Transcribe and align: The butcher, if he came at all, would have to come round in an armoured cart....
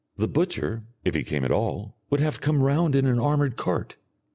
The 0.17 0.27
butcher, 0.27 0.81
if 1.05 1.13
he 1.13 1.21
came 1.23 1.45
at 1.45 1.51
all, 1.51 1.95
would 2.09 2.21
have 2.21 2.39
to 2.39 2.41
come 2.41 2.63
round 2.63 2.95
in 2.95 3.05
an 3.05 3.19
armoured 3.19 3.55
cart.... 3.55 3.97